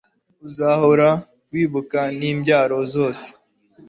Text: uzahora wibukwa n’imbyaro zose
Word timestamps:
uzahora 0.47 1.09
wibukwa 1.51 2.01
n’imbyaro 2.19 2.79
zose 2.93 3.27